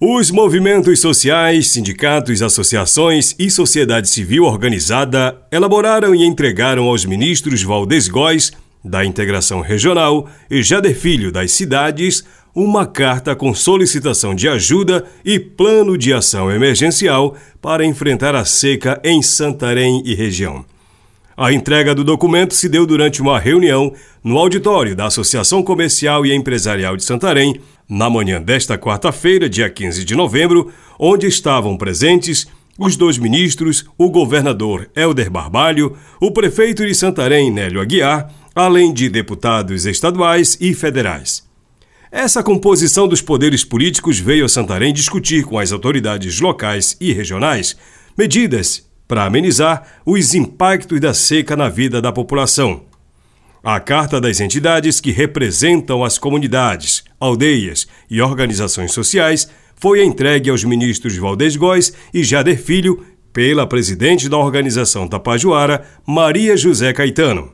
[0.00, 8.06] Os movimentos sociais, sindicatos, associações e sociedade civil organizada elaboraram e entregaram aos ministros Valdez
[8.06, 8.52] Góes,
[8.84, 12.22] da Integração Regional, e Jader Filho, das cidades,
[12.54, 19.00] uma carta com solicitação de ajuda e plano de ação emergencial para enfrentar a seca
[19.02, 20.64] em Santarém e região.
[21.40, 23.92] A entrega do documento se deu durante uma reunião
[24.24, 30.04] no auditório da Associação Comercial e Empresarial de Santarém, na manhã desta quarta-feira, dia 15
[30.04, 36.92] de novembro, onde estavam presentes os dois ministros, o governador Helder Barbalho, o prefeito de
[36.92, 41.46] Santarém, Nélio Aguiar, além de deputados estaduais e federais.
[42.10, 47.76] Essa composição dos poderes políticos veio a Santarém discutir com as autoridades locais e regionais
[48.16, 52.82] medidas para amenizar os impactos da seca na vida da população.
[53.64, 60.62] A carta das entidades que representam as comunidades, aldeias e organizações sociais foi entregue aos
[60.62, 67.52] ministros Valdez Góes e Jader Filho pela presidente da organização Tapajoara, Maria José Caetano.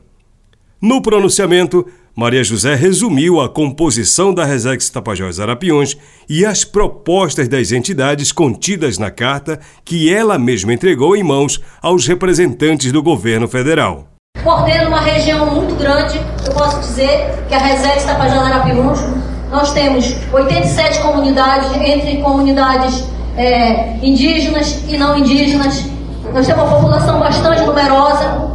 [0.81, 5.97] No pronunciamento, Maria José resumiu a composição da Resex Tapajós Arapiões
[6.29, 12.07] e as propostas das entidades contidas na carta que ela mesma entregou em mãos aos
[12.07, 18.03] representantes do governo federal coordena uma região muito grande, eu posso dizer que a Resex
[18.03, 18.99] Tapajós Arapiuns,
[19.49, 23.03] nós temos 87 comunidades, entre comunidades
[23.35, 25.83] é, indígenas e não indígenas.
[26.31, 28.47] Nós temos uma população bastante numerosa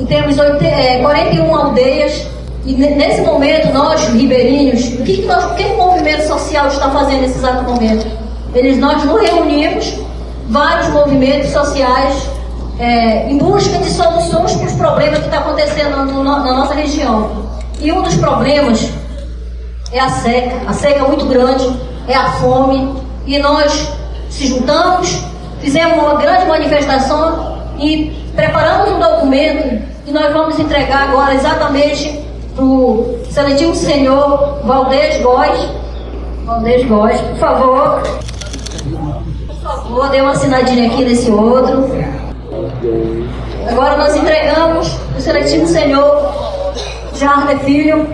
[0.00, 2.26] e temos 8, é, 41 aldeias.
[2.70, 6.88] E nesse momento, nós, ribeirinhos, o que, que, nós, o que o movimento social está
[6.90, 8.06] fazendo nesse exato momento?
[8.54, 9.92] Eles, nós nos reunimos,
[10.48, 12.30] vários movimentos sociais,
[12.78, 16.74] é, em busca de soluções para os problemas que estão tá acontecendo no, na nossa
[16.74, 17.50] região.
[17.80, 18.88] E um dos problemas
[19.90, 20.56] é a seca.
[20.68, 21.68] A seca é muito grande,
[22.06, 22.94] é a fome.
[23.26, 23.88] E nós
[24.28, 25.24] se juntamos,
[25.60, 32.64] fizemos uma grande manifestação e preparamos um documento que nós vamos entregar agora exatamente para
[32.64, 35.68] o excelentíssimo senhor Valdez Góes.
[36.44, 38.02] Valdez Góes, por favor.
[39.46, 41.84] Por favor, dê uma assinadinha aqui nesse outro.
[43.68, 46.32] Agora nós entregamos o seletivo senhor
[47.14, 48.06] Jarle Filho,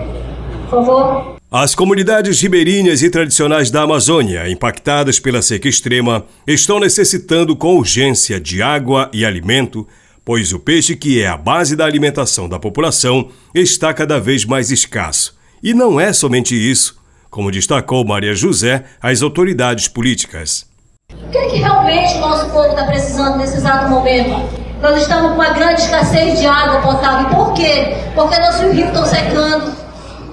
[0.69, 1.37] por favor.
[1.49, 8.37] As comunidades ribeirinhas e tradicionais da Amazônia, impactadas pela seca extrema, estão necessitando com urgência
[8.37, 9.87] de água e alimento,
[10.27, 14.71] pois o peixe, que é a base da alimentação da população, está cada vez mais
[14.71, 15.33] escasso.
[15.63, 16.99] E não é somente isso,
[17.29, 20.65] como destacou Maria José, as autoridades políticas.
[21.13, 24.49] O que, é que realmente o nosso povo está precisando nesse exato momento?
[24.81, 27.29] Nós estamos com uma grande escassez de água potável.
[27.29, 27.95] Por quê?
[28.13, 29.73] Porque nossos rios estão secando.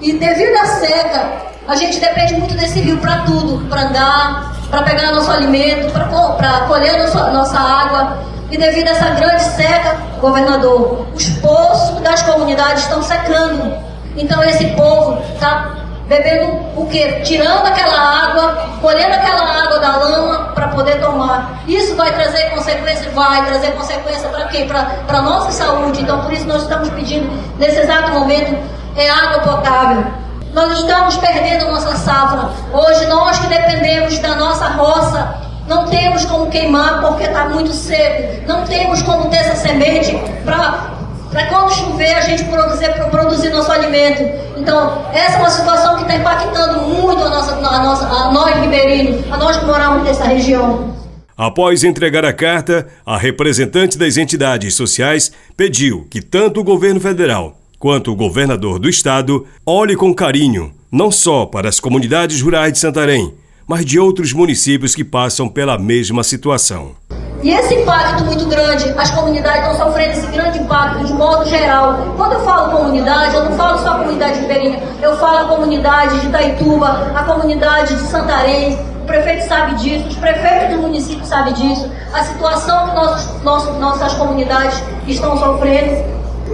[0.01, 4.83] E devido à seca, a gente depende muito desse rio para tudo, para andar, para
[4.83, 8.34] pegar nosso alimento, para colher nossa, nossa água.
[8.51, 13.75] E devido a essa grande seca, governador, os poços das comunidades estão secando.
[14.15, 15.75] Então esse povo está
[16.07, 17.21] bebendo o quê?
[17.23, 21.61] Tirando aquela água, colhendo aquela água da lama para poder tomar.
[21.67, 23.09] Isso vai trazer consequência?
[23.11, 24.65] Vai trazer consequência para quê?
[24.65, 26.01] Para a nossa saúde.
[26.01, 28.55] Então, por isso nós estamos pedindo, nesse exato momento,
[28.95, 30.05] é água potável.
[30.53, 32.49] Nós estamos perdendo nossa safra.
[32.71, 35.35] Hoje, nós que dependemos da nossa roça,
[35.67, 38.47] não temos como queimar porque está muito seco.
[38.47, 44.23] Não temos como ter essa semente para quando chover a gente produzir, produzir nosso alimento.
[44.57, 48.55] Então, essa é uma situação que está impactando muito a nossa, a nossa, a nós
[48.61, 50.95] ribeirinhos, a nós que moramos nessa região.
[51.37, 57.57] Após entregar a carta, a representante das entidades sociais pediu que tanto o governo federal
[57.77, 62.79] quanto o governador do estado olhe com carinho não só para as comunidades rurais de
[62.79, 63.33] Santarém,
[63.67, 66.91] mas de outros municípios que passam pela mesma situação.
[67.43, 72.13] E esse impacto muito grande, as comunidades estão sofrendo esse grande impacto de modo geral.
[72.17, 76.19] Quando eu falo comunidade, eu não falo só a comunidade ribeirinha, eu falo a comunidade
[76.21, 81.53] de Itaituba, a comunidade de Santarém, o prefeito sabe disso, os prefeitos do município sabem
[81.53, 86.03] disso, a situação que nossos, nossos, nossas comunidades estão sofrendo.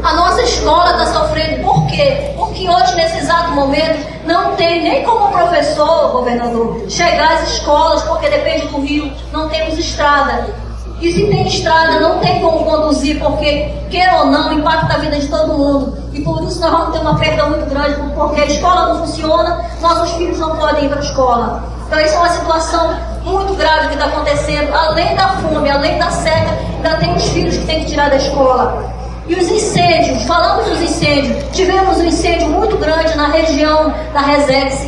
[0.03, 2.33] A nossa escola está sofrendo, por quê?
[2.51, 8.29] Porque hoje, nesse exato momento, não tem nem como professor, governador, chegar às escolas, porque
[8.29, 10.53] depende do rio, não temos estrada.
[10.99, 15.17] E se tem estrada, não tem como conduzir, porque, quer ou não, impacta a vida
[15.17, 15.97] de todo mundo.
[16.11, 19.65] E por isso nós vamos ter uma perda muito grande, porque a escola não funciona,
[19.79, 21.63] nossos filhos não podem ir para a escola.
[21.87, 24.73] Então, isso é uma situação muito grave que está acontecendo.
[24.73, 28.17] Além da fome, além da seca, ainda tem os filhos que tem que tirar da
[28.17, 29.00] escola.
[29.31, 34.87] E os incêndios, falamos dos incêndios, tivemos um incêndio muito grande na região da Resex.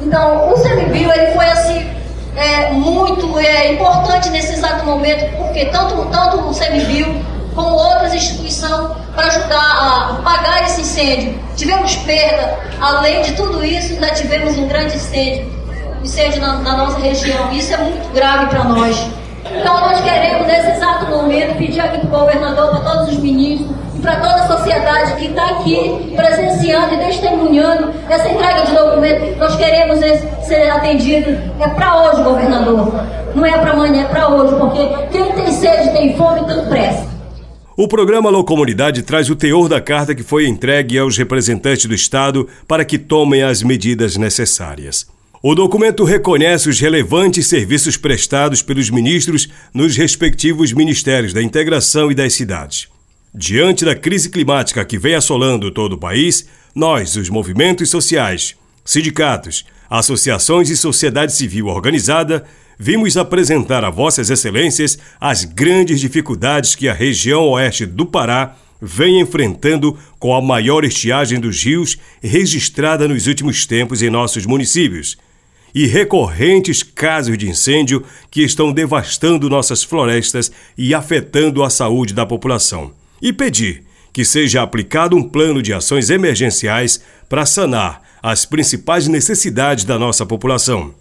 [0.00, 1.90] Então, o CMBio, ele foi assim,
[2.36, 7.20] é, muito é, importante nesse exato momento, porque tanto, tanto o CMBio
[7.52, 11.36] como outras instituições para ajudar a pagar esse incêndio.
[11.56, 15.52] Tivemos perda, além de tudo isso, ainda tivemos um grande incêndio,
[16.00, 17.50] incêndio na, na nossa região.
[17.50, 19.10] Isso é muito grave para nós.
[19.52, 23.70] Então nós queremos, nesse exato momento, pedir aqui para o governador, para todos os ministros
[23.96, 29.38] e para toda a sociedade que está aqui presenciando e testemunhando essa entrega de documento.
[29.38, 29.98] Nós queremos
[30.46, 31.34] ser atendidos.
[31.60, 32.92] É para hoje, governador.
[33.34, 37.08] Não é para amanhã, é para hoje, porque quem tem sede, tem fome, tem pressa.
[37.76, 41.94] O programa Alô Comunidade traz o teor da carta que foi entregue aos representantes do
[41.94, 45.06] Estado para que tomem as medidas necessárias.
[45.42, 52.14] O documento reconhece os relevantes serviços prestados pelos ministros nos respectivos ministérios da integração e
[52.14, 52.88] das cidades.
[53.32, 59.64] Diante da crise climática que vem assolando todo o país, nós, os movimentos sociais, sindicatos,
[59.88, 62.44] associações e sociedade civil organizada,
[62.76, 69.20] vimos apresentar a Vossas Excelências as grandes dificuldades que a região oeste do Pará vem
[69.20, 75.16] enfrentando com a maior estiagem dos rios registrada nos últimos tempos em nossos municípios
[75.72, 82.26] e recorrentes casos de incêndio que estão devastando nossas florestas e afetando a saúde da
[82.26, 82.98] população.
[83.20, 89.84] E pedir que seja aplicado um plano de ações emergenciais para sanar as principais necessidades
[89.84, 90.94] da nossa população.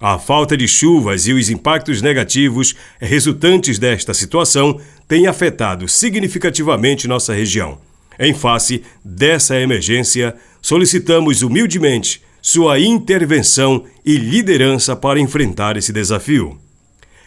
[0.00, 7.32] A falta de chuvas e os impactos negativos resultantes desta situação têm afetado significativamente nossa
[7.32, 7.78] região.
[8.18, 16.58] Em face dessa emergência, solicitamos humildemente sua intervenção e liderança para enfrentar esse desafio.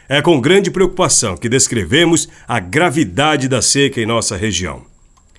[0.07, 4.84] É com grande preocupação que descrevemos a gravidade da seca em nossa região.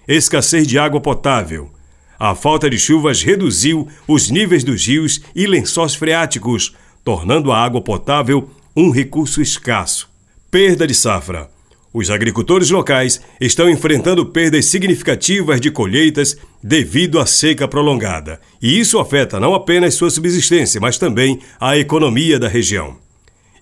[0.08, 1.70] Escassez de água potável.
[2.18, 6.74] A falta de chuvas reduziu os níveis dos rios e lençóis freáticos,
[7.04, 10.08] tornando a água potável um recurso escasso.
[10.50, 11.48] Perda de safra.
[11.92, 18.98] Os agricultores locais estão enfrentando perdas significativas de colheitas devido à seca prolongada, e isso
[18.98, 23.05] afeta não apenas sua subsistência, mas também a economia da região.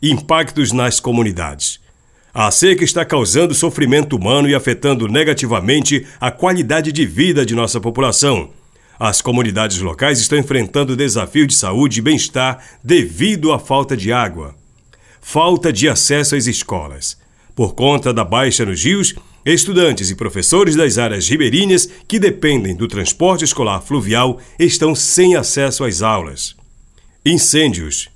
[0.07, 1.81] Impactos nas comunidades.
[2.35, 7.81] A seca está causando sofrimento humano e afetando negativamente a qualidade de vida de nossa
[7.81, 8.51] população.
[9.01, 14.55] As comunidades locais estão enfrentando desafios de saúde e bem-estar devido à falta de água.
[15.23, 17.17] Falta de acesso às escolas.
[17.57, 22.87] Por conta da baixa nos rios, estudantes e professores das áreas ribeirinhas que dependem do
[22.87, 26.55] transporte escolar fluvial estão sem acesso às aulas.
[27.25, 28.13] Incêndios.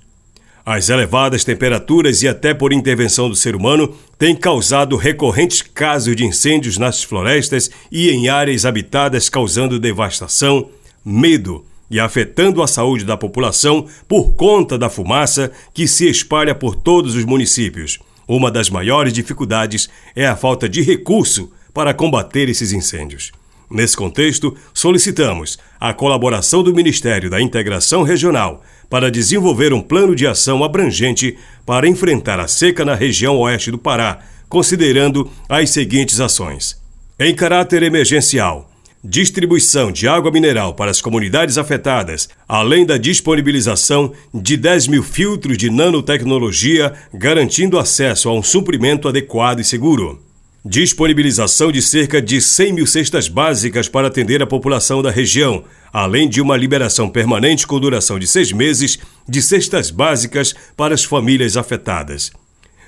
[0.71, 6.23] As elevadas temperaturas e até por intervenção do ser humano têm causado recorrentes casos de
[6.23, 10.69] incêndios nas florestas e em áreas habitadas, causando devastação,
[11.03, 16.75] medo e afetando a saúde da população por conta da fumaça que se espalha por
[16.75, 17.97] todos os municípios.
[18.27, 23.31] Uma das maiores dificuldades é a falta de recurso para combater esses incêndios.
[23.69, 30.25] Nesse contexto, solicitamos a colaboração do Ministério da Integração Regional para desenvolver um plano de
[30.25, 34.19] ação abrangente para enfrentar a seca na região oeste do Pará,
[34.49, 36.81] considerando as seguintes ações:
[37.19, 38.71] em caráter emergencial,
[39.03, 45.59] distribuição de água mineral para as comunidades afetadas, além da disponibilização de 10 mil filtros
[45.59, 50.28] de nanotecnologia, garantindo acesso a um suprimento adequado e seguro.
[50.65, 56.27] Disponibilização de cerca de 100 mil cestas básicas para atender a população da região, além
[56.27, 61.55] de uma liberação permanente com duração de seis meses de cestas básicas para as famílias
[61.55, 62.31] afetadas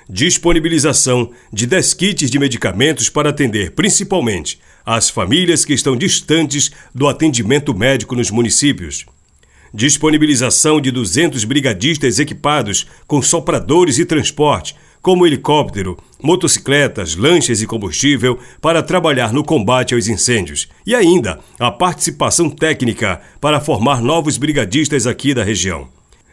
[0.08, 7.08] disponibilização de 10 kits de medicamentos para atender principalmente as famílias que estão distantes do
[7.08, 9.06] atendimento médico nos municípios.
[9.72, 18.38] Disponibilização de 200 brigadistas equipados com sopradores e transporte, como helicóptero, motocicletas, lanchas e combustível
[18.60, 20.68] para trabalhar no combate aos incêndios.
[20.86, 25.88] E ainda a participação técnica para formar novos brigadistas aqui da região.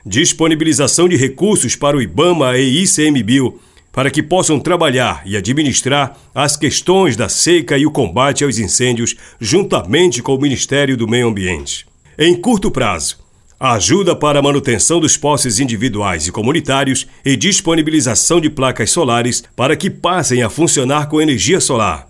[0.06, 3.60] Disponibilização de recursos para o IBAMA e ICMBio
[3.92, 9.16] para que possam trabalhar e administrar as questões da seca e o combate aos incêndios
[9.40, 11.88] juntamente com o Ministério do Meio Ambiente.
[12.18, 13.18] Em curto prazo,
[13.60, 19.76] ajuda para a manutenção dos postes individuais e comunitários e disponibilização de placas solares para
[19.76, 22.08] que passem a funcionar com energia solar.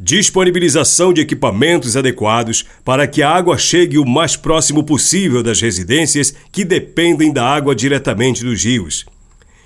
[0.00, 6.34] Disponibilização de equipamentos adequados para que a água chegue o mais próximo possível das residências
[6.50, 9.06] que dependem da água diretamente dos rios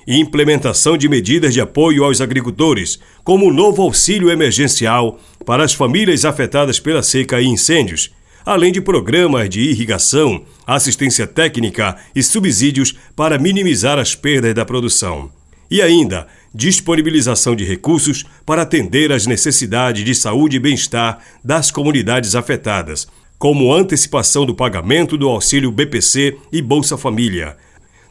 [0.07, 6.25] implementação de medidas de apoio aos agricultores, como o novo auxílio emergencial para as famílias
[6.25, 8.11] afetadas pela seca e incêndios,
[8.45, 15.31] além de programas de irrigação, assistência técnica e subsídios para minimizar as perdas da produção.
[15.71, 22.35] E ainda, disponibilização de recursos para atender às necessidades de saúde e bem-estar das comunidades
[22.35, 23.07] afetadas,
[23.39, 27.57] como antecipação do pagamento do auxílio BPC e Bolsa Família.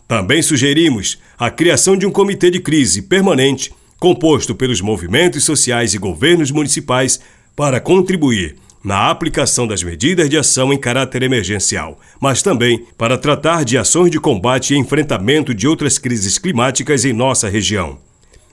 [0.07, 5.97] Também sugerimos a criação de um comitê de crise permanente, composto pelos movimentos sociais e
[5.97, 7.21] governos municipais,
[7.55, 13.63] para contribuir na aplicação das medidas de ação em caráter emergencial, mas também para tratar
[13.63, 17.97] de ações de combate e enfrentamento de outras crises climáticas em nossa região.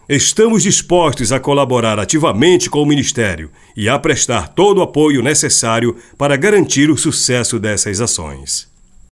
[0.09, 5.97] Estamos dispostos a colaborar ativamente com o Ministério e a prestar todo o apoio necessário
[6.17, 8.69] para garantir o sucesso dessas ações.